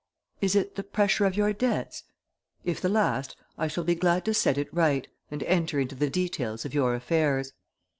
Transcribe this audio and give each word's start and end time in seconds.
Is 0.41 0.55
it 0.55 0.73
the 0.77 0.83
pressure 0.83 1.25
of 1.25 1.37
your 1.37 1.53
debts? 1.53 2.05
If 2.65 2.81
the 2.81 2.89
last, 2.89 3.35
I 3.55 3.67
shall 3.67 3.83
be 3.83 3.93
glad 3.93 4.25
to 4.25 4.33
set 4.33 4.57
it 4.57 4.73
right, 4.73 5.07
and 5.29 5.43
enter 5.43 5.79
into 5.79 5.93
the 5.93 6.09
details 6.09 6.65
of 6.65 6.73
your 6.73 6.95
affairs. 6.95 7.53